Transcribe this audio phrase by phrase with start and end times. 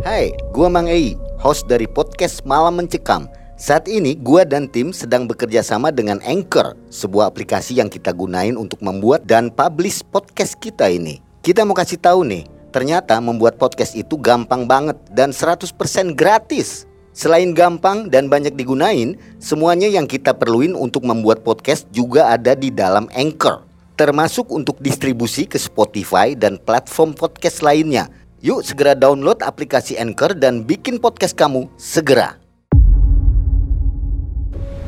[0.00, 3.28] Hai, gua Mang Ei, host dari podcast Malam Mencekam.
[3.60, 8.56] Saat ini gua dan tim sedang bekerja sama dengan Anchor, sebuah aplikasi yang kita gunain
[8.56, 11.20] untuk membuat dan publish podcast kita ini.
[11.44, 15.68] Kita mau kasih tahu nih, ternyata membuat podcast itu gampang banget dan 100%
[16.16, 16.88] gratis.
[17.12, 22.72] Selain gampang dan banyak digunain, semuanya yang kita perluin untuk membuat podcast juga ada di
[22.72, 23.68] dalam Anchor.
[24.00, 28.08] Termasuk untuk distribusi ke Spotify dan platform podcast lainnya.
[28.40, 32.40] Yuk segera download aplikasi Anchor dan bikin podcast kamu segera.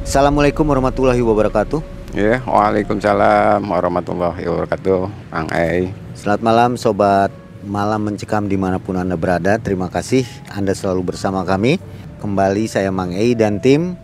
[0.00, 1.84] Assalamualaikum warahmatullahi wabarakatuh.
[2.16, 5.00] Ya, Waalaikumsalam warahmatullahi wabarakatuh.
[5.28, 5.92] Kang Ei.
[6.16, 7.28] Selamat malam sobat
[7.60, 9.60] malam mencekam di mana pun anda berada.
[9.60, 11.76] Terima kasih anda selalu bersama kami.
[12.24, 14.00] Kembali saya Mang Ei dan tim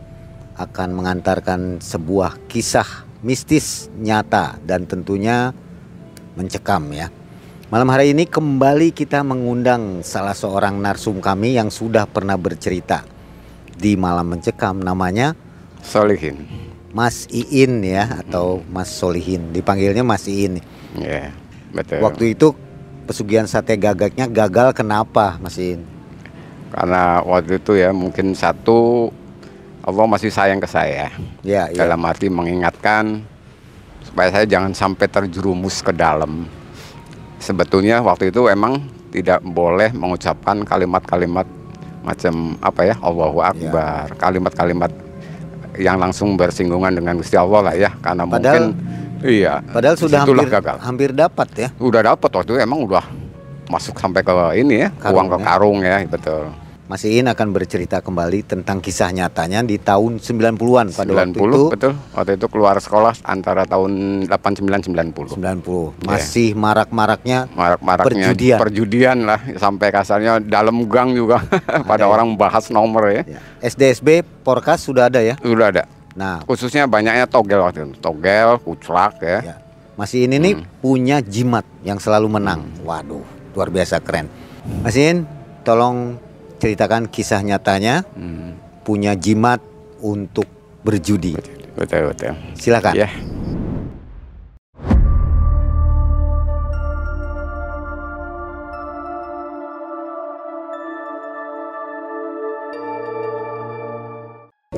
[0.60, 5.56] akan mengantarkan sebuah kisah mistis nyata dan tentunya
[6.36, 7.08] mencekam ya.
[7.68, 13.04] Malam hari ini kembali kita mengundang salah seorang narsum kami yang sudah pernah bercerita
[13.76, 15.36] di malam mencekam namanya
[15.84, 16.48] Solihin.
[16.96, 20.64] Mas Iin ya atau Mas Solihin dipanggilnya Mas Iin.
[20.96, 21.36] Ya,
[21.68, 22.00] betul.
[22.00, 22.56] Waktu itu
[23.04, 25.84] pesugihan sate gagaknya gagal kenapa Mas Iin?
[26.72, 29.12] Karena waktu itu ya mungkin satu
[29.84, 31.12] Allah masih sayang ke saya.
[31.44, 31.84] Ya, ya.
[31.84, 33.20] Dalam arti mengingatkan
[34.08, 36.48] supaya saya jangan sampai terjerumus ke dalam.
[37.38, 41.46] Sebetulnya waktu itu emang tidak boleh mengucapkan kalimat-kalimat
[42.02, 44.92] macam apa ya Allahu Akbar, kalimat-kalimat
[45.78, 49.62] yang langsung bersinggungan dengan Gusti Allah lah ya, karena Padahal- mungkin iya.
[49.62, 50.76] Padahal sudah hampir gagal.
[50.82, 51.68] hampir dapat ya.
[51.78, 53.04] Udah dapat waktu itu emang udah
[53.68, 55.44] masuk sampai ke ini ya, Karung uang ke ya.
[55.46, 56.44] karung ya, betul.
[56.88, 61.60] Mas Iin akan bercerita kembali tentang kisah nyatanya di tahun 90-an pada waktu 90 itu
[61.68, 61.92] betul.
[62.10, 65.36] Waktu itu keluar sekolah antara tahun 89 90.
[65.36, 68.56] 90 masih marak-maraknya Marak-maraknya Perjudian.
[68.56, 69.18] perjudian.
[69.20, 71.84] lah sampai kasarnya dalam gang juga ya?
[71.84, 73.22] pada orang bahas nomor ya.
[73.28, 73.40] ya.
[73.60, 75.36] SDSB Porkas sudah ada ya.
[75.38, 75.84] Udah ada.
[76.16, 78.00] Nah, Khususnya banyaknya togel waktu itu.
[78.00, 79.38] Togel, kuclak ya.
[79.44, 79.54] ya.
[79.92, 80.64] Mas Iin ini Hmm.
[80.80, 82.64] punya jimat yang selalu menang.
[82.80, 83.22] Waduh,
[83.52, 84.32] luar biasa keren.
[84.80, 85.28] Mas Iin,
[85.60, 86.16] tolong
[86.58, 89.62] ceritakan kisah nyatanya Hmm, punya jimat
[89.98, 90.46] untuk
[90.82, 91.34] berjudi.
[91.78, 92.34] betul betul.
[92.58, 92.94] Silakan.
[92.94, 93.08] Ya.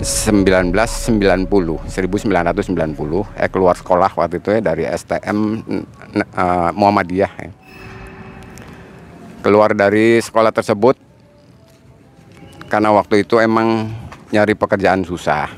[0.00, 4.60] sembilan belas sembilan puluh seribu sembilan ratus sembilan puluh eh keluar sekolah waktu itu ya
[4.62, 5.38] dari STM
[6.16, 7.50] eh, Muhammadiyah ya.
[9.42, 10.96] keluar dari sekolah tersebut
[12.70, 13.91] karena waktu itu emang
[14.31, 15.50] nyari pekerjaan susah.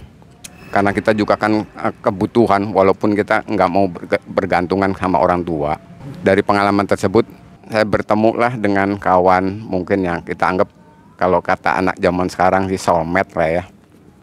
[0.73, 5.77] Karena kita juga kan eh, kebutuhan walaupun kita nggak mau berga- bergantungan sama orang tua.
[6.25, 7.29] Dari pengalaman tersebut
[7.69, 10.73] saya bertemu lah dengan kawan mungkin yang kita anggap
[11.21, 13.65] kalau kata anak zaman sekarang sih soulmate lah ya.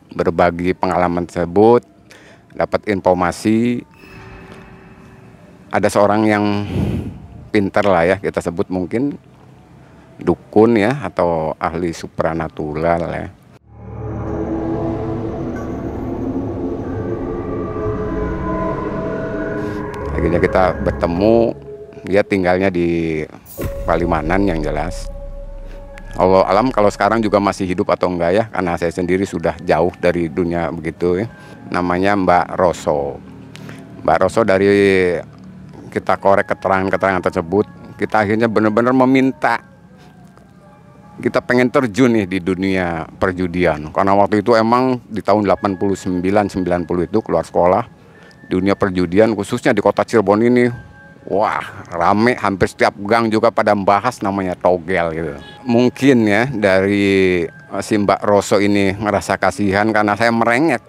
[0.10, 1.86] Berbagi pengalaman tersebut
[2.58, 3.86] dapat informasi.
[5.70, 6.66] Ada seorang yang
[7.54, 9.14] pinter lah ya kita sebut mungkin
[10.20, 13.28] dukun ya atau ahli supranatural ya.
[20.20, 21.56] Akhirnya kita bertemu
[22.04, 23.24] dia tinggalnya di
[23.88, 25.08] Palimanan yang jelas.
[26.20, 29.94] Allah alam kalau sekarang juga masih hidup atau enggak ya karena saya sendiri sudah jauh
[30.04, 31.28] dari dunia begitu ya.
[31.72, 33.18] Namanya Mbak Roso
[34.04, 34.68] Mbak Roso dari
[35.90, 37.66] kita korek keterangan-keterangan tersebut
[37.96, 39.69] kita akhirnya benar-benar meminta
[41.20, 43.92] kita pengen terjun nih di dunia perjudian.
[43.92, 47.84] Karena waktu itu emang di tahun 89 90 itu keluar sekolah
[48.50, 50.66] dunia perjudian khususnya di kota Cirebon ini
[51.30, 51.62] wah
[51.94, 55.34] rame hampir setiap gang juga pada membahas namanya togel gitu.
[55.68, 60.82] Mungkin ya dari eh, si Mbak Roso ini ngerasa kasihan karena saya merengek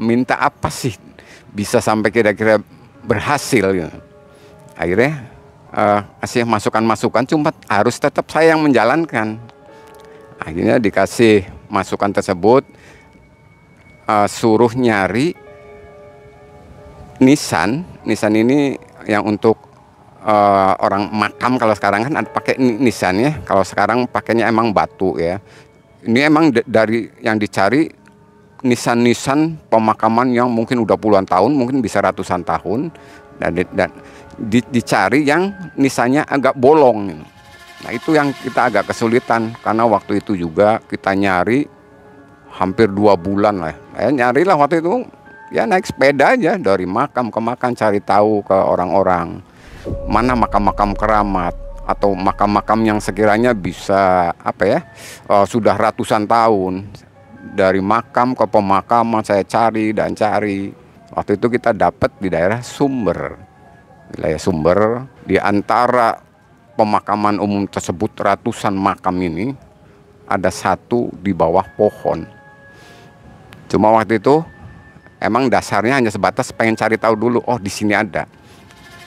[0.00, 0.96] minta apa sih
[1.52, 2.56] bisa sampai kira-kira
[3.04, 3.92] berhasil gitu.
[4.72, 5.28] Akhirnya
[5.76, 9.36] eh, kasih masukan-masukan cuma harus tetap saya yang menjalankan
[10.42, 12.66] akhirnya dikasih masukan tersebut
[14.10, 15.32] eh, suruh nyari
[17.22, 18.74] nisan nisan ini
[19.06, 19.58] yang untuk
[20.22, 23.32] eh, orang makam kalau sekarang kan pakai ni- nisan ya.
[23.42, 25.38] Kalau sekarang pakainya emang batu ya.
[26.02, 27.86] Ini emang dari yang dicari
[28.62, 32.90] nisan-nisan pemakaman yang mungkin udah puluhan tahun mungkin bisa ratusan tahun.
[33.38, 33.90] Dan, dan
[34.38, 37.22] di- dicari yang nisannya agak bolong.
[37.82, 41.66] Nah itu yang kita agak kesulitan karena waktu itu juga kita nyari
[42.54, 43.74] hampir dua bulan lah.
[43.96, 45.02] Saya nyari lah waktu itu
[45.50, 49.42] ya naik sepeda aja dari makam ke makam cari tahu ke orang-orang.
[50.06, 54.80] Mana makam-makam keramat atau makam-makam yang sekiranya bisa apa ya
[55.26, 56.86] uh, sudah ratusan tahun.
[57.42, 60.70] Dari makam ke pemakaman saya cari dan cari.
[61.12, 63.36] Waktu itu kita dapat di daerah Sumber.
[64.14, 64.78] Wilayah Sumber
[65.26, 66.31] di antara
[66.74, 69.52] pemakaman umum tersebut ratusan makam ini
[70.26, 72.24] ada satu di bawah pohon.
[73.68, 74.40] Cuma waktu itu
[75.20, 78.24] emang dasarnya hanya sebatas pengen cari tahu dulu oh di sini ada.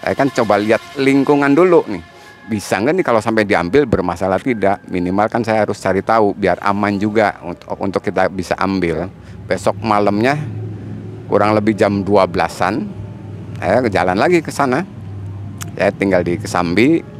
[0.01, 2.03] Saya kan coba lihat lingkungan dulu nih.
[2.45, 4.77] Bisa nggak nih kalau sampai diambil bermasalah tidak?
[4.85, 9.09] Minimal kan saya harus cari tahu biar aman juga untuk untuk kita bisa ambil.
[9.49, 10.37] Besok malamnya
[11.25, 12.85] kurang lebih jam 12-an
[13.55, 14.83] saya jalan lagi ke sana.
[15.75, 17.14] Saya tinggal di Kesambi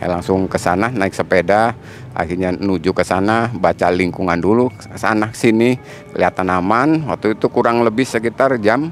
[0.00, 1.76] saya langsung ke sana naik sepeda
[2.16, 5.76] akhirnya menuju ke sana baca lingkungan dulu sana sini
[6.16, 8.88] kelihatan aman waktu itu kurang lebih sekitar jam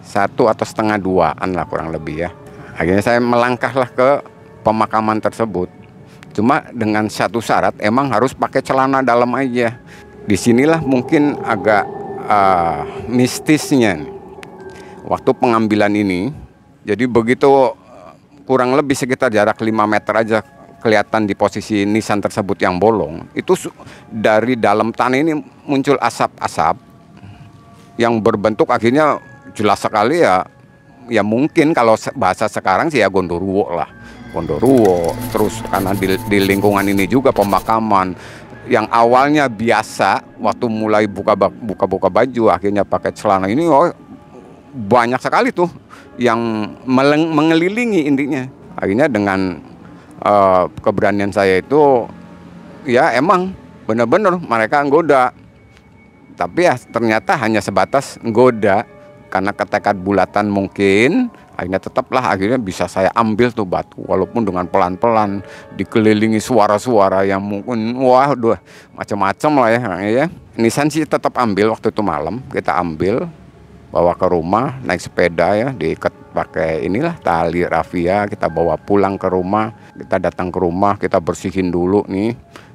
[0.00, 2.30] satu atau setengah duaan lah kurang lebih ya
[2.72, 4.34] akhirnya saya melangkahlah ke
[4.64, 5.68] pemakaman tersebut.
[6.32, 9.76] Cuma dengan satu syarat emang harus pakai celana dalam aja.
[10.24, 11.84] Di sinilah mungkin agak
[12.26, 14.00] uh, mistisnya.
[15.04, 16.32] Waktu pengambilan ini,
[16.88, 17.76] jadi begitu
[18.44, 20.38] kurang lebih sekitar jarak 5 meter aja
[20.84, 23.32] kelihatan di posisi nisan tersebut yang bolong.
[23.32, 23.56] Itu
[24.08, 25.32] dari dalam tanah ini
[25.64, 26.76] muncul asap-asap
[27.96, 29.16] yang berbentuk akhirnya
[29.56, 30.44] jelas sekali ya
[31.08, 33.88] ya mungkin kalau bahasa sekarang sih ya gondoruo lah
[34.34, 38.18] Gondoruo, terus karena di, di lingkungan ini juga pemakaman
[38.66, 41.38] yang awalnya biasa waktu mulai buka
[41.86, 43.94] buka baju akhirnya pakai celana ini oh
[44.74, 45.70] banyak sekali tuh
[46.18, 46.38] yang
[46.82, 48.42] meleng, mengelilingi intinya.
[48.74, 49.62] Akhirnya dengan
[50.18, 52.10] uh, keberanian saya itu
[52.82, 53.54] ya emang
[53.86, 55.30] benar-benar mereka nggoda.
[56.34, 58.82] Tapi ya ternyata hanya sebatas nggoda.
[59.30, 61.26] Karena ketekad bulatan mungkin
[61.58, 63.98] akhirnya tetaplah akhirnya bisa saya ambil tuh batu.
[64.06, 65.42] Walaupun dengan pelan-pelan
[65.74, 68.58] dikelilingi suara-suara yang mungkin wah udah
[68.94, 69.80] macam-macam lah ya.
[70.06, 73.26] Ya Nissan sih tetap ambil waktu itu malam kita ambil
[73.94, 79.30] bawa ke rumah naik sepeda ya diikat pakai inilah tali rafia kita bawa pulang ke
[79.30, 82.34] rumah kita datang ke rumah kita bersihin dulu nih.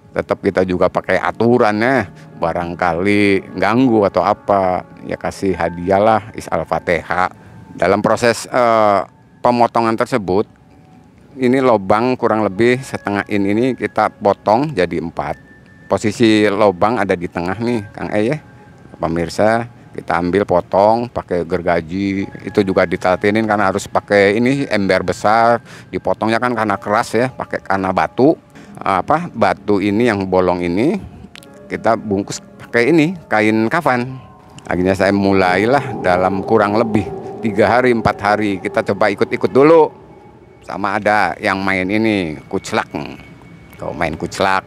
[0.09, 2.07] Tetap kita juga pakai aturan ya
[2.39, 7.29] barangkali ganggu atau apa ya kasih hadiah lah is al-fatihah.
[7.75, 9.05] Dalam proses uh,
[9.43, 10.49] pemotongan tersebut
[11.37, 15.35] ini lobang kurang lebih setengah in ini kita potong jadi empat.
[15.85, 18.37] Posisi lobang ada di tengah nih Kang E ya
[18.97, 25.59] pemirsa kita ambil potong pakai gergaji itu juga ditatenin karena harus pakai ini ember besar.
[25.91, 28.39] Dipotongnya kan karena keras ya pakai karena batu.
[28.79, 30.95] Apa batu ini yang bolong ini
[31.67, 34.15] kita bungkus pakai ini kain kafan.
[34.63, 37.03] Akhirnya saya mulailah dalam kurang lebih
[37.43, 38.63] tiga hari empat hari.
[38.63, 39.91] Kita coba ikut-ikut dulu.
[40.63, 42.87] Sama ada yang main ini kuclak.
[43.75, 44.63] Kalau main kuclak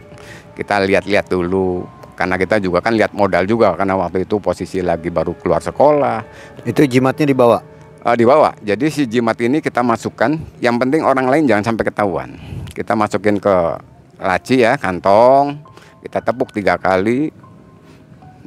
[0.53, 5.09] kita lihat-lihat dulu karena kita juga kan lihat modal juga karena waktu itu posisi lagi
[5.09, 6.21] baru keluar sekolah.
[6.69, 7.59] Itu jimatnya dibawa?
[8.03, 8.53] Uh, dibawa.
[8.61, 10.37] Jadi si jimat ini kita masukkan.
[10.61, 12.37] Yang penting orang lain jangan sampai ketahuan.
[12.69, 13.57] Kita masukin ke
[14.21, 15.57] laci ya kantong.
[16.05, 17.33] Kita tepuk tiga kali.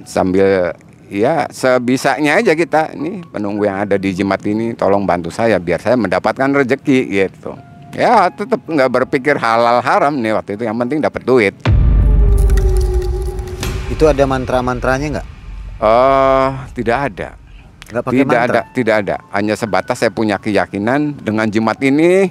[0.06, 0.76] Sambil
[1.10, 2.94] ya sebisanya aja kita.
[2.94, 7.58] Ini penunggu yang ada di jimat ini tolong bantu saya biar saya mendapatkan rezeki gitu.
[7.96, 10.68] Ya tetap nggak berpikir halal haram nih waktu itu.
[10.68, 11.56] Yang penting dapat duit
[13.96, 15.28] itu ada mantra-mantranya nggak?
[15.80, 17.30] Uh, tidak ada.
[17.88, 18.60] Nggak pakai tidak mantra?
[18.60, 19.16] ada tidak ada.
[19.32, 22.30] Hanya sebatas saya punya keyakinan dengan jimat ini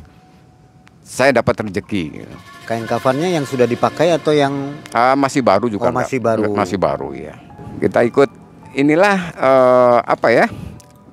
[1.00, 2.28] saya dapat rezeki.
[2.68, 4.52] Kain kafannya yang sudah dipakai atau yang
[4.92, 6.48] uh, masih baru juga Oh, masih baru.
[6.52, 7.36] masih baru ya
[7.84, 8.30] kita ikut
[8.74, 10.46] inilah uh, apa ya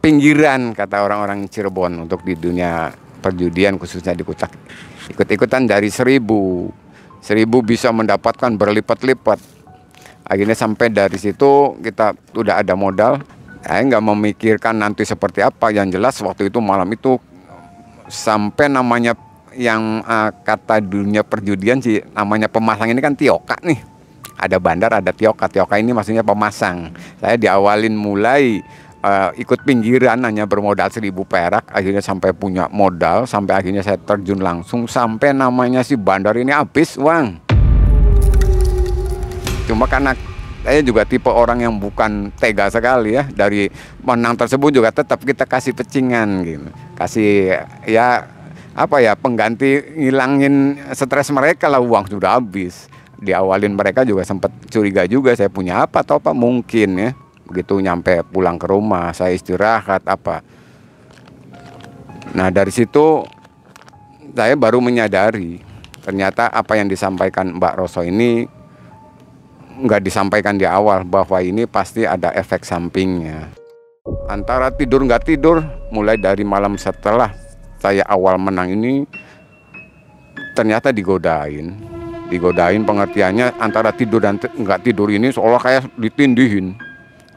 [0.01, 2.89] pinggiran kata orang-orang Cirebon untuk di dunia
[3.21, 4.49] perjudian khususnya di Kutak.
[5.13, 6.71] Ikut-ikutan dari seribu.
[7.21, 9.60] Seribu bisa mendapatkan berlipat-lipat
[10.25, 13.21] akhirnya sampai dari situ kita udah ada modal.
[13.61, 15.69] Saya nggak memikirkan nanti seperti apa.
[15.69, 17.21] Yang jelas waktu itu malam itu
[18.09, 19.13] sampai namanya
[19.53, 23.77] yang uh, kata dunia perjudian sih namanya pemasang ini kan tioka nih.
[24.41, 25.45] Ada bandar ada tioka.
[25.45, 26.89] Tioka ini maksudnya pemasang.
[27.21, 28.65] Saya diawalin mulai
[29.05, 31.69] uh, ikut pinggiran hanya bermodal seribu perak.
[31.69, 34.89] Akhirnya sampai punya modal sampai akhirnya saya terjun langsung.
[34.89, 37.50] Sampai namanya si bandar ini habis uang
[39.71, 40.11] cuma karena
[40.61, 43.71] saya juga tipe orang yang bukan tega sekali ya dari
[44.05, 46.69] menang tersebut juga tetap kita kasih pecingan gitu.
[46.93, 47.57] Kasih
[47.89, 48.29] ya
[48.77, 52.91] apa ya pengganti ngilangin stres mereka lah uang sudah habis.
[53.21, 56.29] Diawalin mereka juga sempat curiga juga saya punya apa atau apa?
[56.35, 57.09] Mungkin ya
[57.49, 60.45] begitu nyampe pulang ke rumah saya istirahat apa.
[62.37, 63.25] Nah dari situ
[64.37, 65.57] saya baru menyadari
[66.05, 68.60] ternyata apa yang disampaikan Mbak Roso ini
[69.79, 73.47] nggak disampaikan di awal bahwa ini pasti ada efek sampingnya.
[74.27, 75.63] Antara tidur nggak tidur,
[75.93, 77.31] mulai dari malam setelah
[77.79, 79.07] saya awal menang ini
[80.57, 81.77] ternyata digodain.
[82.27, 86.75] Digodain pengertiannya antara tidur dan nggak tidur ini seolah kayak ditindihin.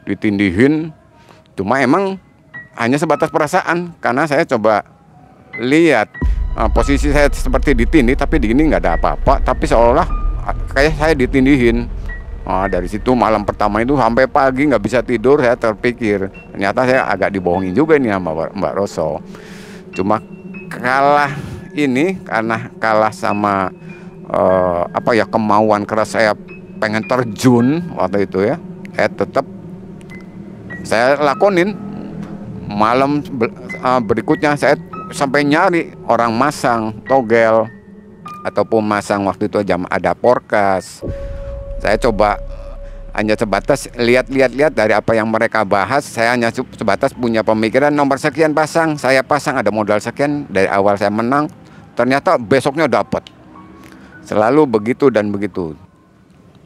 [0.07, 0.93] Ditindihin,
[1.57, 2.19] cuma emang
[2.75, 4.83] hanya sebatas perasaan karena saya coba
[5.59, 6.11] lihat
[6.59, 10.07] uh, posisi saya seperti ditindih tapi di ini nggak ada apa-apa tapi seolah
[10.75, 11.87] kayak saya ditindihin
[12.45, 16.29] Nah, dari situ malam pertama itu sampai pagi nggak bisa tidur saya terpikir.
[16.53, 19.17] Ternyata saya agak dibohongin juga nih sama Mbak Roso
[19.95, 20.19] cuma
[20.67, 21.31] kalah
[21.71, 23.73] ini karena kalah sama
[24.29, 26.37] uh, apa ya kemauan keras saya
[26.77, 28.61] pengen terjun waktu itu ya.
[28.93, 29.45] Saya tetap
[30.85, 31.73] saya lakonin.
[32.65, 33.21] Malam
[33.85, 34.77] uh, berikutnya saya
[35.13, 37.69] sampai nyari orang masang togel
[38.41, 41.05] ataupun masang waktu itu jam ada porkas
[41.85, 42.41] saya coba
[43.13, 46.01] hanya sebatas lihat-lihat-lihat dari apa yang mereka bahas.
[46.01, 50.49] Saya hanya sebatas punya pemikiran nomor sekian pasang saya pasang ada modal sekian.
[50.49, 51.45] Dari awal saya menang
[51.93, 53.21] ternyata besoknya dapat.
[54.25, 55.77] Selalu begitu dan begitu.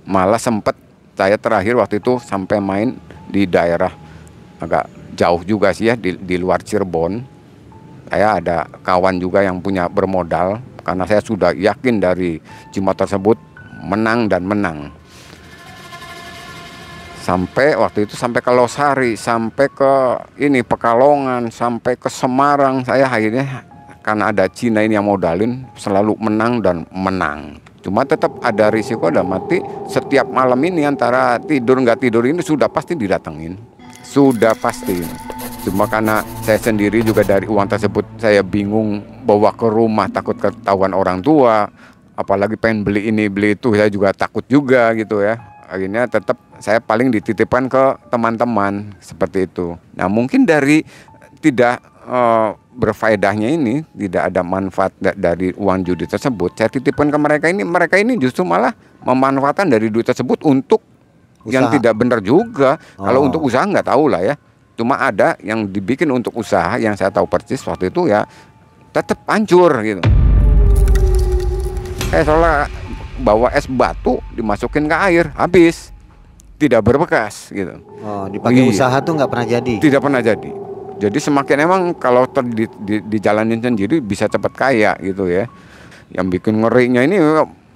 [0.08, 0.80] Malah sempat
[1.20, 2.96] saya terakhir waktu itu sampai main
[3.28, 3.92] di daerah
[4.64, 4.88] agak
[5.20, 7.20] jauh juga sih ya di, di luar Cirebon.
[8.08, 12.40] Saya ada kawan juga yang punya bermodal karena saya sudah yakin dari
[12.72, 13.36] jimat tersebut
[13.84, 14.99] menang dan menang
[17.30, 19.94] sampai waktu itu sampai ke Losari sampai ke
[20.42, 23.70] ini Pekalongan sampai ke Semarang saya akhirnya
[24.02, 29.22] karena ada Cina ini yang modalin selalu menang dan menang cuma tetap ada risiko ada
[29.22, 33.54] mati setiap malam ini antara tidur nggak tidur ini sudah pasti didatengin
[34.02, 40.08] sudah pasti Cuma karena saya sendiri juga dari uang tersebut saya bingung bawa ke rumah
[40.08, 41.68] takut ketahuan orang tua.
[42.16, 45.36] Apalagi pengen beli ini beli itu saya juga takut juga gitu ya.
[45.68, 49.80] Akhirnya tetap saya paling dititipkan ke teman-teman seperti itu.
[49.96, 50.84] Nah mungkin dari
[51.40, 56.56] tidak uh, berfaedahnya ini tidak ada manfaat dari uang judi tersebut.
[56.60, 60.84] Saya titipkan ke mereka ini, mereka ini justru malah memanfaatkan dari duit tersebut untuk
[61.44, 61.52] usaha.
[61.56, 62.76] yang tidak benar juga.
[63.00, 63.08] Oh.
[63.08, 64.36] Kalau untuk usaha nggak tahu lah ya.
[64.80, 68.24] Cuma ada yang dibikin untuk usaha yang saya tahu persis waktu itu ya
[68.96, 70.00] tetap hancur gitu.
[72.16, 72.72] Eh soalnya
[73.20, 75.92] bawa es batu dimasukin ke air habis
[76.60, 77.80] tidak berbekas gitu.
[78.04, 78.70] Oh, dipakai iya.
[78.70, 79.74] usaha tuh nggak pernah jadi.
[79.80, 80.52] Tidak pernah jadi.
[81.00, 85.48] Jadi semakin emang kalau ter, di, di, dijalanin sendiri bisa cepat kaya gitu ya.
[86.12, 87.16] Yang bikin ngerinya ini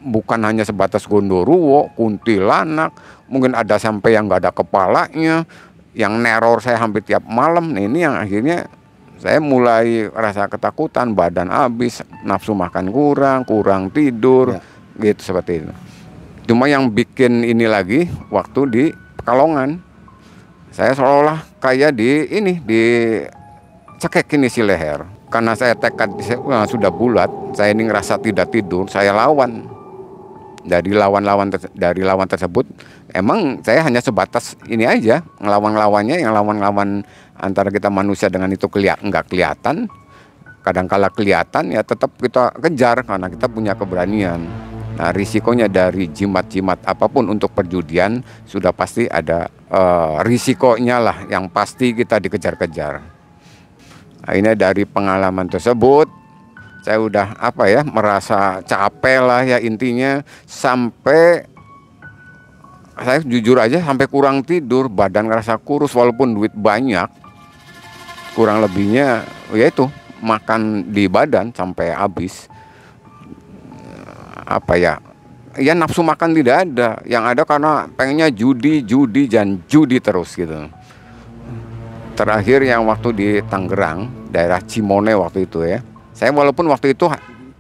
[0.04, 2.92] bukan hanya sebatas gondoruwo, kuntilanak,
[3.32, 5.48] mungkin ada sampai yang nggak ada kepalanya,
[5.94, 8.66] yang neror saya hampir tiap malam nah ini yang akhirnya
[9.22, 14.62] saya mulai rasa ketakutan badan habis nafsu makan kurang kurang tidur ya.
[15.00, 15.72] gitu seperti itu
[16.44, 18.84] cuma yang bikin ini lagi waktu di
[19.24, 19.80] Pekalongan.
[20.74, 22.82] Saya seolah-olah kayak di ini di
[24.02, 25.06] cekek ini si leher.
[25.32, 26.14] Karena saya tekad
[26.68, 29.70] sudah bulat saya ini ngerasa tidak tidur saya lawan.
[30.64, 32.68] Dari lawan-lawan dari lawan tersebut
[33.12, 37.04] emang saya hanya sebatas ini aja ngelawan-lawannya yang lawan-lawan
[37.36, 39.88] antara kita manusia dengan itu kelihat nggak kelihatan.
[40.64, 47.10] Kadang-kala kelihatan ya tetap kita kejar karena kita punya keberanian nah risikonya dari jimat-jimat apa
[47.10, 53.02] pun untuk perjudian sudah pasti ada uh, risikonya lah yang pasti kita dikejar-kejar.
[54.24, 56.08] Nah, ini dari pengalaman tersebut
[56.84, 61.48] saya udah apa ya merasa capek lah ya intinya sampai
[62.94, 67.08] saya jujur aja sampai kurang tidur badan ngerasa kurus walaupun duit banyak.
[68.38, 69.88] Kurang lebihnya ya itu
[70.22, 72.52] makan di badan sampai habis
[74.46, 74.94] apa ya
[75.58, 76.90] ya nafsu makan tidak ada.
[77.06, 80.70] Yang ada karena pengennya judi judi dan judi terus gitu.
[82.14, 85.82] Terakhir yang waktu di Tangerang daerah Cimone waktu itu ya.
[86.14, 87.10] Saya walaupun waktu itu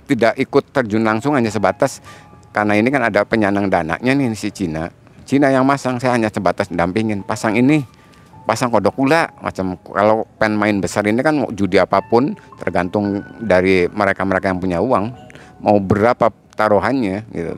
[0.05, 2.05] tidak ikut terjun langsung hanya sebatas
[2.53, 4.93] karena ini kan ada penyandang dananya nih si Cina.
[5.25, 7.25] Cina yang masang saya hanya sebatas dampingin.
[7.25, 7.81] Pasang ini
[8.45, 9.73] pasang kodok pula macam.
[9.81, 15.09] Kalau pen main besar ini kan judi apa pun tergantung dari mereka-mereka yang punya uang.
[15.65, 17.53] Mau berapa taruhannya gitu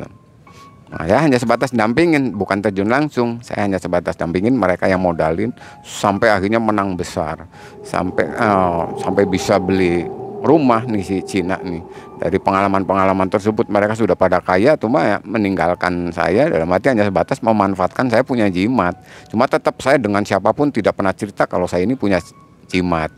[0.86, 3.42] Nah, saya hanya sebatas dampingin, bukan terjun langsung.
[3.42, 5.50] Saya hanya sebatas dampingin mereka yang modalin
[5.82, 7.50] sampai akhirnya menang besar,
[7.82, 10.06] sampai uh, sampai bisa beli
[10.46, 11.82] rumah nih si Cina nih.
[12.22, 17.42] Dari pengalaman-pengalaman tersebut mereka sudah pada kaya cuma ya meninggalkan saya dalam arti hanya sebatas
[17.42, 18.94] memanfaatkan saya punya jimat.
[19.28, 22.22] Cuma tetap saya dengan siapa pun tidak pernah cerita kalau saya ini punya
[22.70, 23.10] jimat.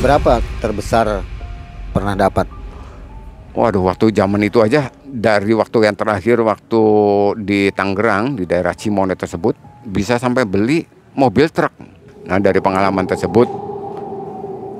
[0.00, 1.22] Berapa terbesar
[1.92, 2.61] pernah dapat
[3.52, 6.82] Waduh, waktu zaman itu aja dari waktu yang terakhir waktu
[7.44, 9.52] di Tangerang di daerah Cimone tersebut
[9.84, 11.72] bisa sampai beli mobil truk.
[12.24, 13.44] Nah dari pengalaman tersebut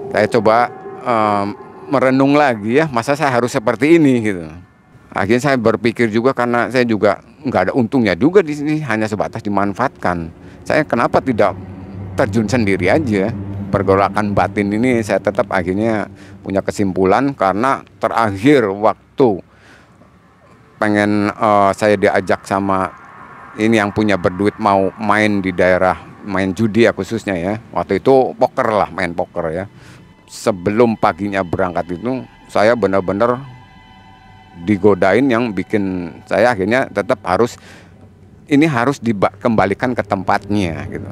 [0.08, 0.72] saya coba
[1.04, 1.46] um,
[1.92, 4.48] merenung lagi ya masa saya harus seperti ini gitu.
[5.12, 9.44] Akhirnya saya berpikir juga karena saya juga nggak ada untungnya juga di sini hanya sebatas
[9.44, 10.32] dimanfaatkan.
[10.64, 11.52] Saya kenapa tidak
[12.16, 13.28] terjun sendiri aja?
[13.72, 16.12] Pergolakan batin ini saya tetap akhirnya
[16.44, 19.40] punya kesimpulan karena terakhir waktu
[20.76, 22.92] pengen uh, saya diajak sama
[23.56, 27.54] ini yang punya berduit mau main di daerah main judi ya khususnya ya.
[27.72, 29.64] Waktu itu poker lah main poker ya.
[30.28, 33.40] Sebelum paginya berangkat itu saya benar-benar
[34.64, 37.56] digodain yang bikin saya akhirnya tetap harus
[38.48, 41.10] ini harus dikembalikan ke tempatnya gitu.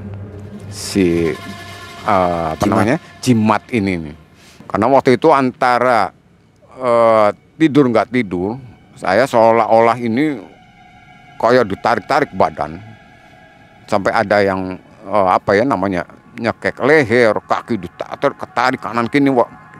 [0.70, 1.06] Si
[2.06, 2.70] uh, apa jimat.
[2.70, 4.16] namanya jimat ini nih.
[4.70, 6.14] Karena waktu itu antara
[6.78, 7.28] uh,
[7.58, 8.56] tidur nggak tidur,
[8.94, 10.38] saya seolah-olah ini
[11.40, 12.78] kayak ditarik-tarik badan
[13.88, 14.78] sampai ada yang
[15.08, 16.06] uh, apa ya namanya
[16.38, 19.34] nyekek leher, kaki ditarik, ketarik kanan kini.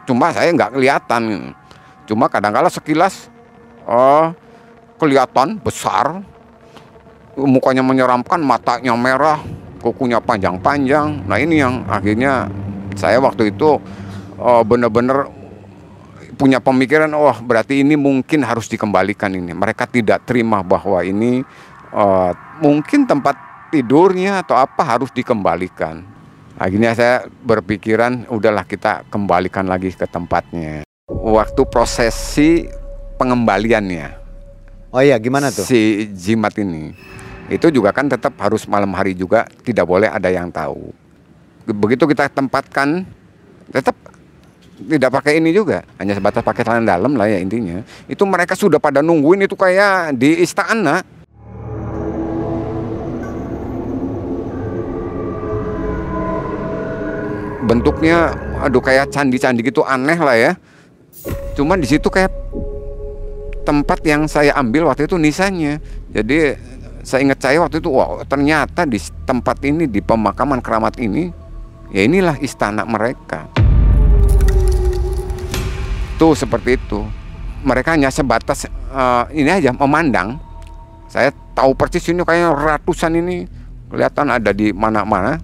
[0.09, 1.55] Cuma saya nggak kelihatan.
[2.11, 3.31] Cuma kadang-kala sekilas
[3.87, 4.35] uh,
[4.99, 6.21] kelihatan besar,
[7.39, 9.39] mukanya menyeramkan, matanya merah,
[9.81, 11.25] kukunya panjang-panjang.
[11.25, 12.47] Nah ini yang akhirnya
[12.95, 13.81] saya waktu itu
[14.37, 15.33] uh, benar-benar
[16.37, 19.53] punya pemikiran, oh berarti ini mungkin harus dikembalikan ini.
[19.53, 21.45] Mereka tidak terima bahwa ini
[21.93, 23.37] uh, mungkin tempat
[23.69, 26.05] tidurnya atau apa harus dikembalikan.
[26.61, 30.85] Akhirnya saya berpikiran, udahlah kita kembalikan lagi ke tempatnya.
[31.09, 32.69] Waktu prosesi
[33.17, 34.21] pengembaliannya.
[34.93, 35.65] Oh iya, gimana tuh?
[35.65, 36.93] Si jimat ini
[37.51, 40.95] itu juga kan tetap harus malam hari juga tidak boleh ada yang tahu.
[41.67, 43.03] Begitu kita tempatkan
[43.75, 43.99] tetap
[44.87, 45.83] tidak pakai ini juga.
[45.99, 47.83] Hanya sebatas pakai celana dalam lah ya intinya.
[48.07, 51.03] Itu mereka sudah pada nungguin itu kayak di istana.
[57.67, 58.31] Bentuknya
[58.63, 60.53] aduh kayak candi-candi gitu aneh lah ya.
[61.59, 62.31] Cuman di situ kayak
[63.67, 65.83] tempat yang saya ambil waktu itu nisanya.
[66.11, 66.70] Jadi
[67.03, 71.33] saya ingat saya waktu itu wow ternyata di tempat ini di pemakaman keramat ini
[71.91, 73.51] ya inilah istana mereka.
[76.17, 77.01] Tuh seperti itu.
[77.61, 80.41] Mereka hanya sebatas uh, ini aja memandang.
[81.11, 83.45] Saya tahu persis ini kayak ratusan ini
[83.91, 85.37] kelihatan ada di mana-mana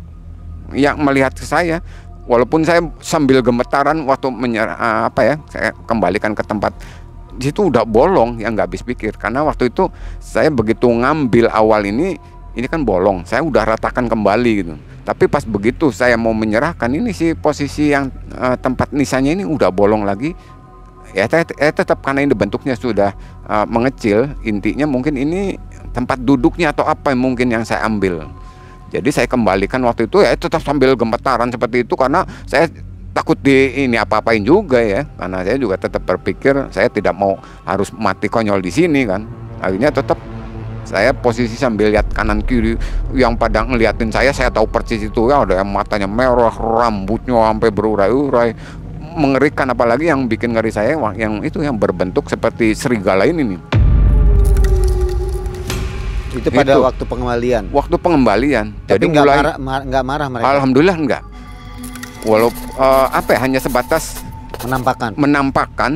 [0.72, 1.82] yang melihat ke saya.
[2.26, 6.74] Walaupun saya sambil gemetaran waktu menyerah uh, apa ya saya kembalikan ke tempat
[7.40, 9.16] situ udah bolong yang nggak habis pikir.
[9.16, 9.88] Karena waktu itu
[10.20, 12.16] saya begitu ngambil awal ini
[12.57, 13.29] ini kan bolong.
[13.29, 14.75] Saya udah ratakan kembali gitu.
[15.07, 19.70] Tapi pas begitu saya mau menyerahkan ini sih posisi yang uh, tempat nisanya ini udah
[19.70, 20.35] bolong lagi.
[21.14, 23.14] Ya saya tetap karena ini bentuknya sudah
[23.46, 25.57] uh, mengecil intinya mungkin ini
[25.94, 28.27] tempat duduknya atau apa yang mungkin yang saya ambil.
[28.90, 32.70] Jadi saya kembalikan waktu itu ya tetap sambil gemetaran seperti itu karena saya
[33.16, 35.09] takut di ini apa-apain juga ya.
[35.16, 39.24] Karena saya juga tetap berpikir saya tidak mau harus mati konyol di sini kan.
[39.64, 40.20] Akhirnya tetap
[40.85, 42.76] saya posisi sambil lihat kanan kiri
[43.16, 47.72] yang pada ngeliatin saya saya tahu persis itu ya ada yang matanya merah rambutnya sampai
[47.72, 48.50] berurai-urai.
[49.16, 53.61] Mengerikan apalagi yang bikin ngeri saya yang itu yang berbentuk seperti serigala ini nih.
[56.37, 56.85] Itu pada itu.
[56.85, 57.64] waktu pengembalian?
[57.72, 58.66] Waktu pengembalian.
[58.85, 60.46] Tapi jadi nggak mulai marah, nggak marah mereka?
[60.52, 61.22] Alhamdulillah enggak
[62.26, 64.20] walau uh, apa ya hanya sebatas
[64.66, 65.14] menampakkan.
[65.14, 65.92] menampakkan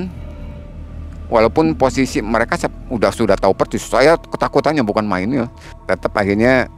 [1.27, 3.83] walaupun posisi mereka sudah sudah tahu persis.
[3.83, 5.47] Saya ketakutannya bukan main ya.
[5.87, 6.71] Tetap akhirnya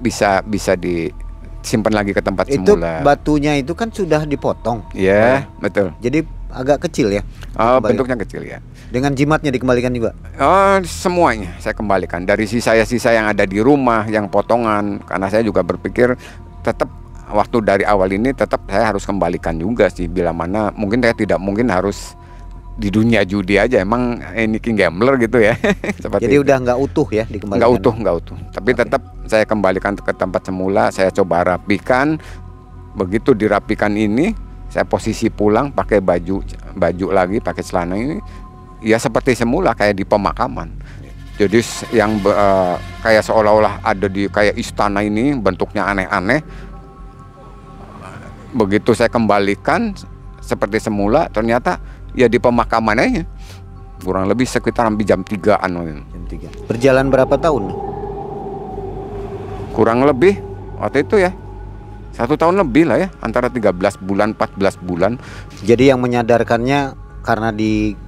[0.00, 3.00] bisa bisa disimpan lagi ke tempat itu semula.
[3.00, 4.84] batunya itu kan sudah dipotong.
[4.96, 5.92] Ya yeah, betul.
[6.00, 7.22] jadi agak kecil ya?
[7.58, 8.62] Oh, bentuknya kecil ya.
[8.86, 10.14] Dengan jimatnya dikembalikan juga?
[10.38, 12.22] Oh semuanya saya kembalikan.
[12.22, 16.14] Dari sisa-sisa yang ada di rumah yang potongan karena saya juga berpikir
[16.62, 21.16] tetap waktu dari awal ini tetap saya harus kembalikan juga sih bila mana mungkin saya
[21.16, 22.18] tidak mungkin harus
[22.74, 23.80] di dunia judi aja.
[23.80, 25.54] Emang ini king gambler gitu ya
[26.02, 26.44] Seperti jadi itu.
[26.44, 27.60] udah nggak utuh ya dikembalikan?
[27.62, 28.36] Nggak utuh nggak utuh.
[28.50, 28.80] Tapi okay.
[28.84, 32.18] tetap saya kembalikan ke tempat semula saya coba rapikan.
[32.94, 34.34] Begitu dirapikan ini
[34.70, 36.42] saya posisi pulang pakai baju
[36.74, 38.18] baju lagi pakai celana ini
[38.82, 40.70] ya seperti semula kayak di pemakaman.
[41.34, 41.58] Jadi
[41.90, 46.46] yang uh, kayak seolah-olah ada di kayak istana ini bentuknya aneh-aneh
[48.54, 49.92] begitu saya kembalikan
[50.38, 51.82] seperti semula ternyata
[52.14, 53.24] ya di pemakaman aja.
[54.00, 57.72] Kurang lebih sekitar hampir jam 3an jam 3 berjalan berapa tahun?
[59.74, 60.38] Kurang lebih
[60.78, 61.32] waktu itu ya.
[62.14, 65.18] Satu tahun lebih lah ya antara 13 bulan 14 bulan.
[65.66, 66.94] Jadi yang menyadarkannya
[67.26, 67.98] karena di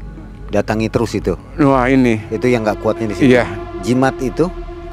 [0.46, 1.34] datangi terus itu.
[1.58, 3.34] Wah ini, Itu yang nggak kuatnya di situ.
[3.34, 3.50] iya,
[3.82, 4.46] Jimat itu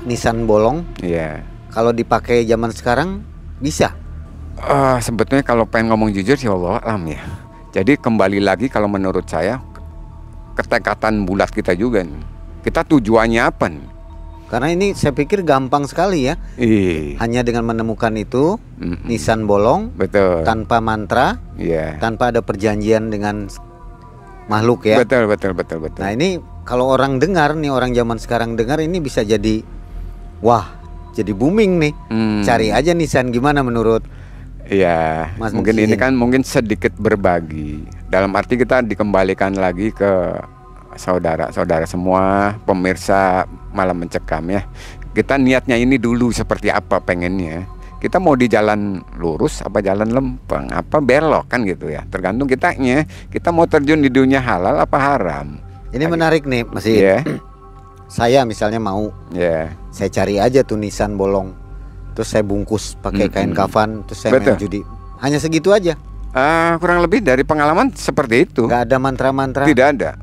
[0.10, 0.82] nisan bolong.
[1.04, 1.46] Iya.
[1.70, 3.26] kalau dipakai zaman sekarang
[3.58, 3.98] bisa.
[4.60, 7.20] Ah, sebetulnya kalau pengen ngomong jujur sih Allah alam ya.
[7.74, 9.58] Jadi kembali lagi kalau menurut saya
[10.54, 12.22] ketekatan bulat kita juga nih.
[12.62, 13.88] Kita tujuannya apa nih?
[14.48, 16.38] Karena ini saya pikir gampang sekali ya.
[16.62, 19.10] Ih, Hanya dengan menemukan itu mm-mm.
[19.10, 20.46] nisan bolong betul.
[20.46, 21.98] tanpa mantra, Iya.
[21.98, 23.50] tanpa ada perjanjian dengan
[24.46, 25.02] makhluk ya.
[25.02, 26.06] Betul, betul, betul, betul.
[26.06, 26.38] Nah ini
[26.70, 29.66] kalau orang dengar nih orang zaman sekarang dengar ini bisa jadi
[30.46, 30.70] wah
[31.18, 31.94] jadi booming nih.
[32.14, 34.06] Hmm, Cari aja nisan gimana menurut
[34.68, 37.84] Iya, Mas mungkin ini kan mungkin sedikit berbagi.
[38.08, 40.40] Dalam arti kita dikembalikan lagi ke
[40.96, 43.44] saudara-saudara semua, pemirsa
[43.76, 44.64] malam mencekam ya.
[45.12, 47.68] Kita niatnya ini dulu seperti apa pengennya.
[48.00, 52.04] Kita mau di jalan lurus apa jalan lempeng apa belok kan gitu ya.
[52.08, 53.08] Tergantung kitanya.
[53.32, 55.60] Kita mau terjun di dunia halal apa haram.
[55.94, 56.14] ini Lagi.
[56.18, 57.18] menarik nih masih Iya,
[58.10, 59.78] saya misalnya mau iya.
[59.94, 61.63] saya cari aja tuh nisan bolong
[62.14, 63.60] terus saya bungkus pakai kain Mm-mm.
[63.60, 64.58] kafan terus saya main Betul.
[64.62, 64.82] judi
[65.20, 65.94] hanya segitu aja
[66.34, 68.66] Ah, kurang lebih dari pengalaman seperti itu.
[68.66, 70.18] nggak ada mantra-mantra Tidak ada.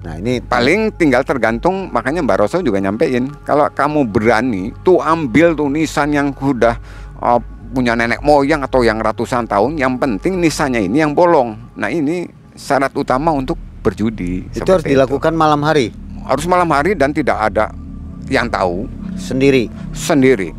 [0.00, 5.52] nah ini Paling tinggal tergantung makanya Mbak Roso juga nyampein kalau kamu berani tuh ambil
[5.52, 6.80] tuh nisan yang sudah
[7.20, 7.36] uh,
[7.68, 11.60] punya nenek moyang atau yang ratusan tahun yang penting nisannya ini yang bolong.
[11.76, 12.24] Nah ini
[12.56, 14.48] syarat utama untuk berjudi.
[14.48, 15.92] itu harus dilakukan malam hari
[16.24, 17.68] Harus malam hari dan tidak ada
[18.28, 20.56] yang tahu sendiri sendiri.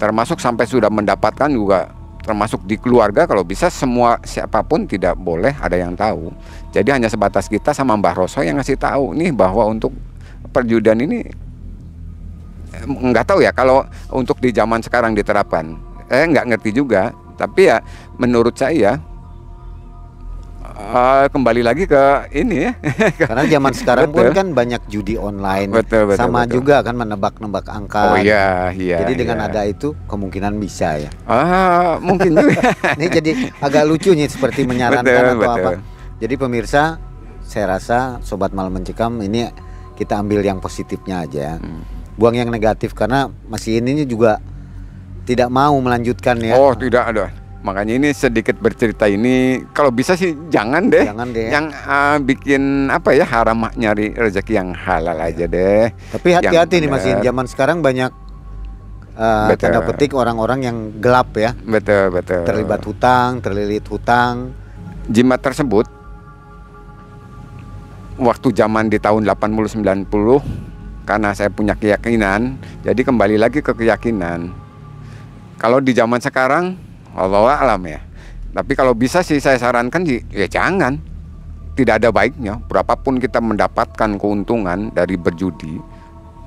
[0.00, 5.52] Termasuk sampai sudah mendapatkan juga termasuk di keluarga kalau bisa semua siapa pun tidak boleh
[5.60, 6.32] ada yang tahu.
[6.72, 9.92] Jadi hanya sebatas kita sama Mbah Roso yang ngasih tahu nih bahwa untuk
[10.52, 11.24] perjudian ini
[12.76, 15.76] eh, nggak tahu ya kalau untuk di zaman sekarang diterapkan.
[16.08, 17.84] Eh nggak ngerti juga, tapi ya
[18.16, 18.98] menurut saya
[20.72, 22.02] eh, kembali lagi ke
[22.32, 22.72] ini ya.
[23.28, 24.36] karena zaman sekarang pun Betul.
[24.36, 26.52] kan banyak judi online Betul, betul, sama betul.
[26.56, 28.98] juga kan menebak-nebak angka Oh iya, iya.
[28.98, 29.46] jadi dengan iya.
[29.46, 32.60] ada itu kemungkinan bisa ya Ah, mungkin juga.
[32.98, 35.54] ini jadi agak lucu nih seperti menyarankan Betul, atau betul.
[35.56, 35.70] apa
[36.16, 36.82] jadi pemirsa
[37.40, 39.50] saya rasa sobat malam mencekam ini
[39.94, 41.82] kita ambil yang positifnya aja Hmm.
[42.14, 44.38] buang yang negatif karena masih ini juga
[45.22, 47.26] tidak mau melanjutkan ya Oh tidak ada.
[47.60, 51.04] Makanya ini sedikit bercerita ini kalau bisa sih jangan deh.
[51.04, 51.50] jangan deh ya.
[51.60, 55.92] Yang ah, bikin apa ya haram nyari rezeki yang halal aja deh.
[56.08, 58.08] tapi hati-hati nih masih zaman sekarang banyak
[59.20, 59.68] Betul.
[59.68, 62.40] tanda petik orang-orang yang gelap ya Betul betul.
[62.48, 64.56] terlibat hutang terlilit hutang
[65.12, 65.84] jimat tersebut
[68.16, 70.70] waktu zaman di tahun 80 90
[71.08, 72.54] karena saya punya keyakinan,
[72.86, 74.54] jadi kembali lagi ke keyakinan.
[75.58, 76.78] Kalau di zaman sekarang
[77.14, 78.00] Allah alam ya.
[78.50, 80.98] Tapi kalau bisa sih saya sarankan sih, ya jangan.
[81.70, 82.58] Tidak ada baiknya.
[82.66, 85.80] Berapapun kita mendapatkan keuntungan dari berjudi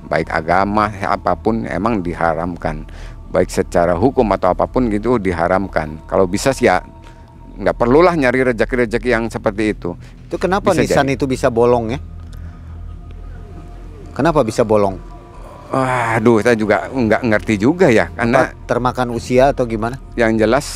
[0.04, 2.84] baik agama apa pun emang diharamkan.
[3.34, 5.97] Baik secara hukum atau apa pun gitu diharamkan.
[6.06, 6.84] Kalau bisa sih ya
[7.58, 9.97] nggak perlulah nyari rejeki-rejeki yang seperti itu.
[10.30, 11.99] Itu kenapa Bisa nisan itu bisa bolong ya?
[14.13, 15.12] Kenapa bisa bolong
[15.73, 20.69] Waduh, saya juga nggak ngerti juga ya, karena Apa termakan usia atau gimana yang jelas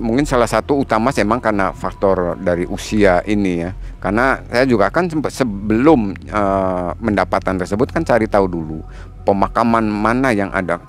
[0.00, 3.76] mungkin salah satu utama sih emang karena faktor dari usia ini ya.
[4.00, 8.80] Karena saya juga kan sempat sebelum eh, mendapatkan tersebut kan cari tahu dulu
[9.28, 10.80] pemakaman mana yang ada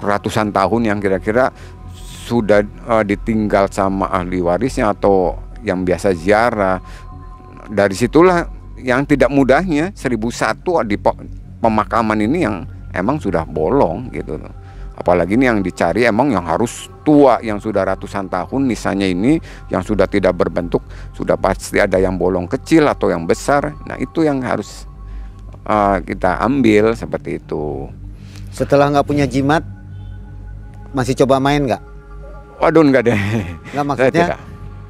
[0.00, 1.52] ratusan tahun yang kira-kira
[2.24, 6.80] sudah eh, ditinggal sama ahli warisnya atau yang biasa ziarah.
[7.68, 8.48] Dari situlah
[8.80, 10.96] yang tidak mudahnya 1001 di
[11.60, 14.52] pemakaman ini yang emang sudah bolong gitu loh.
[14.92, 19.80] Apalagi ini yang dicari emang yang harus tua yang sudah ratusan tahun misalnya ini yang
[19.80, 23.72] sudah tidak berbentuk sudah pasti ada yang bolong kecil atau yang besar.
[23.82, 24.84] Nah itu yang harus
[25.64, 27.88] uh, kita ambil seperti itu.
[28.52, 29.64] setelah nggak punya jimat
[30.92, 31.80] masih coba main nggak
[32.60, 33.16] Waduh enggak deh.
[33.72, 34.26] nggak maksudnya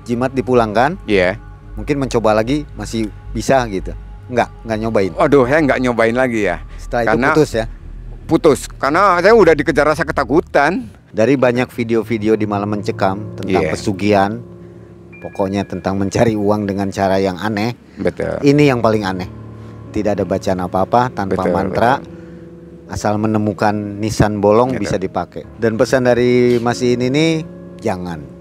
[0.02, 1.38] jimat dipulangkan Iya.
[1.72, 3.94] mungkin mencoba lagi masih bisa gitu
[4.28, 6.58] nggak nggak nyobain Waduh saya nggak nyobain lagi ya.
[6.74, 7.64] setelah Karena- itu putus ya
[8.32, 10.88] Putus karena saya udah dikejar rasa ketakutan.
[11.12, 13.76] dari banyak video-video di malam mencekam tentang Iya.
[13.76, 14.40] pesugihan
[15.20, 18.40] pokoknya tentang mencari uang dengan cara yang aneh Betul.
[18.40, 19.28] ini yang paling aneh
[19.92, 22.00] tidak ada bacaan apa-apa tanpa Betul, mantra
[22.88, 24.80] asal menemukan nisan bolong Betul.
[24.80, 27.32] bisa dipakai dan pesan dari Mas ini nih
[27.84, 28.31] jangan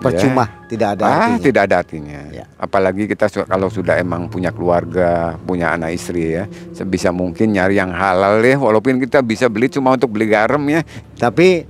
[0.00, 2.20] percuma tidak ada ah, artinya tidak ada artinya.
[2.32, 2.44] Ya.
[2.56, 7.92] Apalagi kita kalau sudah emang punya keluarga, punya anak istri ya, sebisa mungkin nyari yang
[7.92, 8.56] halal ya.
[8.56, 10.80] Walaupun kita bisa beli cuma untuk beli garam ya.
[11.20, 11.68] Tapi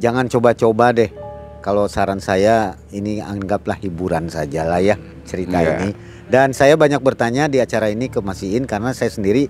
[0.00, 1.10] jangan coba-coba deh.
[1.64, 5.80] Kalau saran saya ini anggaplah hiburan saja lah ya cerita Iya.
[5.80, 5.90] ini.
[6.28, 9.48] Dan saya banyak bertanya di acara ini ke Mas Iin karena saya sendiri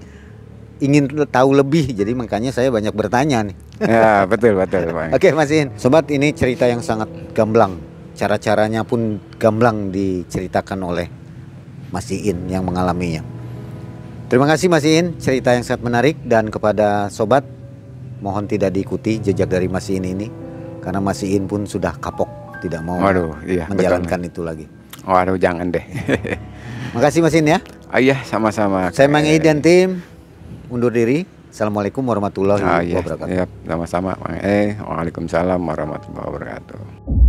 [0.83, 3.57] ingin tahu lebih, jadi makanya saya banyak bertanya nih.
[3.83, 5.15] ya betul betul Bang.
[5.15, 7.79] Oke Mas Iin, sobat ini cerita yang sangat gamblang,
[8.19, 11.07] cara-caranya pun gamblang diceritakan oleh
[11.95, 13.23] Mas Iin yang mengalaminya.
[14.27, 17.47] Terima kasih Mas Iin, cerita yang sangat menarik dan kepada sobat
[18.19, 20.27] mohon tidak diikuti jejak dari Mas Iin ini
[20.83, 24.67] karena Mas Iin pun sudah kapok tidak mau Waduh, iya, menjalankan itu lagi.
[25.05, 25.85] Waduh jangan deh.
[26.97, 27.59] Makasih Mas Iin ya.
[27.93, 28.91] Ah, iya sama-sama.
[28.91, 30.03] Saya Mang Iin dan tim
[30.71, 31.25] undur diri.
[31.55, 33.31] Assalamualaikum warahmatullahi Ah, iya, wabarakatuh.
[33.31, 34.19] iya, sama-sama.
[34.43, 37.24] Eh, Waalaikumsalam warahmatullahi wabarakatuh.